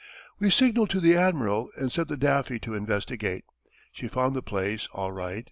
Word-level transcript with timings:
"We 0.39 0.49
signalled 0.49 0.89
to 0.89 0.99
the 0.99 1.15
admiral, 1.15 1.69
and 1.77 1.91
sent 1.91 2.07
the 2.07 2.17
Daffy 2.17 2.57
to 2.61 2.73
investigate. 2.73 3.45
She 3.91 4.07
found 4.07 4.35
the 4.35 4.41
place, 4.41 4.87
all 4.93 5.11
right. 5.11 5.39